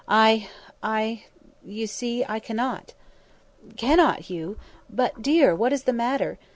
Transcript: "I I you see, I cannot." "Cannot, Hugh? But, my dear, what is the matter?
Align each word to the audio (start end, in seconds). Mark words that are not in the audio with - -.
"I 0.07 0.49
I 0.81 1.25
you 1.63 1.85
see, 1.85 2.25
I 2.27 2.39
cannot." 2.39 2.95
"Cannot, 3.77 4.21
Hugh? 4.31 4.57
But, 4.89 5.17
my 5.17 5.21
dear, 5.21 5.53
what 5.55 5.73
is 5.73 5.83
the 5.83 5.93
matter? 5.93 6.39